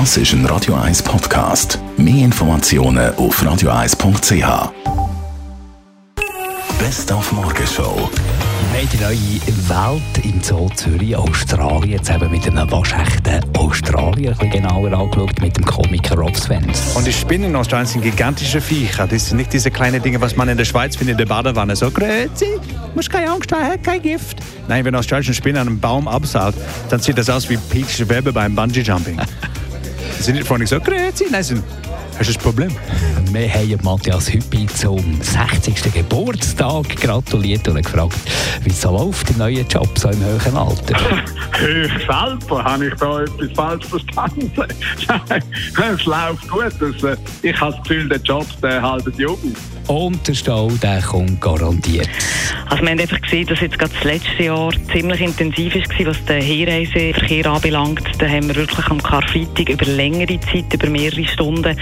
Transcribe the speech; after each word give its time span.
Das 0.00 0.16
ist 0.16 0.32
ein 0.32 0.44
Radio 0.46 0.74
1 0.74 1.04
Podcast. 1.04 1.78
Mehr 1.96 2.24
Informationen 2.24 3.14
auf 3.14 3.40
radio1.ch. 3.40 4.72
Best 6.80 7.12
auf 7.12 7.30
Morgenshow. 7.30 8.10
Wir 8.72 8.80
haben 8.80 8.88
die 8.92 9.00
neue 9.00 9.68
Welt 9.68 10.24
im 10.24 10.42
Zoo 10.42 10.68
Zürich, 10.74 11.14
Australien, 11.14 11.92
jetzt 11.92 12.10
eben 12.10 12.28
mit 12.28 12.44
einem 12.44 12.68
waschechten 12.72 13.40
Australier 13.56 14.32
ein 14.32 14.38
bisschen 14.38 14.64
genauer 14.64 14.92
angeschaut, 14.92 15.40
mit 15.40 15.56
dem 15.56 15.64
Komiker 15.64 16.16
Rob 16.16 16.36
Svens. 16.36 16.96
Und 16.96 17.06
die 17.06 17.12
Spinnen 17.12 17.50
in 17.50 17.56
Australien 17.56 17.86
sind 17.86 18.02
gigantische 18.02 18.60
Viecher. 18.60 19.06
Das 19.06 19.28
sind 19.28 19.36
nicht 19.36 19.52
diese 19.52 19.70
kleinen 19.70 20.02
Dinge, 20.02 20.20
was 20.20 20.34
man 20.34 20.48
in 20.48 20.56
der 20.56 20.64
Schweiz 20.64 20.96
findet, 20.96 21.12
in 21.12 21.18
der 21.18 21.32
Badewanne. 21.32 21.76
So, 21.76 21.88
Grüezi, 21.92 22.58
muss 22.96 23.08
keine 23.08 23.30
Angst 23.30 23.52
haben, 23.52 23.62
hat 23.64 23.84
kein 23.84 24.02
Gift. 24.02 24.38
Nein, 24.66 24.84
wenn 24.84 24.92
eine 24.92 24.98
australische 24.98 25.34
Spinne 25.34 25.60
an 25.60 25.68
einem 25.68 25.78
Baum 25.78 26.08
absaugt, 26.08 26.58
dann 26.90 26.98
sieht 26.98 27.16
das 27.16 27.30
aus 27.30 27.48
wie 27.48 27.56
Peach 27.56 28.08
Webber 28.08 28.32
beim 28.32 28.56
Bungee-Jumping. 28.56 29.20
Sie 30.24 30.28
sind 30.28 30.36
nicht 30.36 30.48
vorne 30.48 30.66
so, 30.66 30.80
Grüezi, 30.80 31.26
nein, 31.30 31.42
sie 31.42 31.56
sind, 31.56 31.64
hast 32.18 32.28
du 32.28 32.38
ein 32.38 32.42
Problem? 32.42 32.70
Wir 33.32 33.52
haben 33.52 33.78
Matthias 33.82 34.32
Hüppi 34.32 34.66
zum 34.66 35.20
60. 35.20 35.92
Geburtstag 35.92 36.88
gratuliert 36.96 37.66
und 37.68 37.82
gefragt, 37.82 38.16
wie 38.62 38.70
es 38.70 38.80
so 38.80 38.90
läuft 38.90 39.30
im 39.30 39.38
neuen 39.38 39.66
Job, 39.68 39.88
so 39.98 40.08
im 40.08 40.24
höheren 40.24 40.56
Alter. 40.56 40.96
Ich 41.54 41.92
selber 42.04 42.64
habe 42.64 42.88
ich 42.88 42.94
da 42.94 43.20
etwas 43.22 43.50
falsch 43.54 43.86
verstanden. 43.86 44.50
Es 45.94 46.04
läuft 46.04 46.48
gut. 46.48 46.72
Also, 46.80 47.16
ich 47.42 47.60
habe 47.60 47.72
das 47.72 47.82
Gefühl, 47.82 48.08
der 48.08 48.18
Job 48.18 48.46
der 48.60 48.82
haltet 48.82 49.16
jung. 49.18 49.38
Und 49.86 50.26
der 50.26 50.34
Stau, 50.34 50.70
der 50.82 51.00
kommt 51.02 51.40
garantiert. 51.40 52.08
Also 52.70 52.82
wir 52.82 52.90
haben 52.90 53.00
einfach 53.00 53.20
gesehen, 53.20 53.46
dass 53.46 53.60
jetzt 53.60 53.78
gerade 53.78 53.92
das 53.92 54.04
letzte 54.04 54.44
Jahr 54.44 54.70
ziemlich 54.92 55.20
intensiv 55.20 55.74
war, 55.74 56.06
was 56.06 56.24
den 56.24 56.40
Hinreiseverkehr 56.42 57.46
anbelangt. 57.46 58.02
Da 58.18 58.26
haben 58.26 58.48
wir 58.48 58.56
wirklich 58.56 58.86
am 58.86 59.02
Karfreitag 59.02 59.68
über 59.68 59.84
längere 59.84 60.40
Zeit, 60.40 60.72
über 60.72 60.88
mehrere 60.88 61.24
Stunden, 61.26 61.78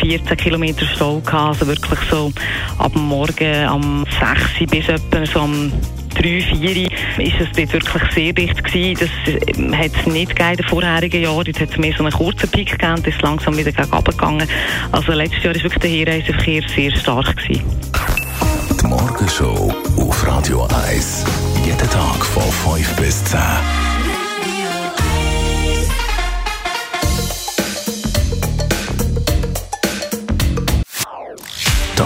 14 0.00 0.36
Kilometer 0.36 0.86
Stau 0.86 1.20
gehabt. 1.20 1.60
Also 1.60 1.66
wirklich 1.66 2.00
so 2.10 2.32
ab 2.78 2.92
Morgen 2.94 3.66
am 3.66 4.04
6 4.58 4.70
bis 4.70 4.88
etwa 4.88 5.26
so 5.26 5.40
am 5.40 5.72
3, 6.14 6.22
4 6.22 6.90
ist 7.18 7.40
es 7.40 7.48
dort 7.56 7.72
wirklich 7.72 8.12
sehr 8.12 8.32
dicht 8.32 8.62
gewesen. 8.62 8.98
Das 9.00 9.78
hat 9.78 9.90
es 9.96 10.06
nicht 10.06 10.28
gegeben 10.28 10.50
in 10.50 10.56
den 10.56 10.66
vorherigen 10.66 11.22
Jahren. 11.22 11.46
Jetzt 11.46 11.60
hat 11.60 11.70
es 11.70 11.78
mehr 11.78 11.94
so 11.96 12.04
einen 12.04 12.12
kurzen 12.12 12.48
Peak 12.50 12.72
gegeben 12.72 12.94
und 12.94 13.06
ist 13.06 13.22
langsam 13.22 13.56
wieder 13.56 13.72
gegen 13.72 14.04
gegangen. 14.04 14.48
Also 14.92 15.12
letztes 15.12 15.42
Jahr 15.42 15.54
war 15.54 15.62
wirklich 15.62 15.80
der 15.80 15.90
Hinreiseverkehr 15.90 16.62
sehr 16.74 16.96
stark 16.96 17.36
gewesen. 17.36 17.62
Die 18.80 18.86
Morgenshow 18.86 19.72
auf 19.96 20.26
Radio 20.26 20.68
1. 20.86 21.24
Jeden 21.64 21.78
Tag 21.78 22.24
von 22.24 22.42
5 22.42 22.96
bis 22.96 23.24
10. 23.24 23.81